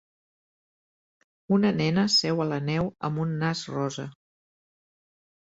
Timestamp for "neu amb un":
2.71-3.37